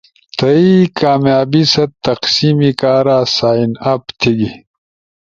تھئی 0.37 0.69
کامیابی 0.99 1.63
ست 1.73 1.91
تقسیم 2.07 2.57
کارا 2.81 3.19
سائن 3.35 3.71
اپ 3.91 4.03
تھیگی 4.19 4.49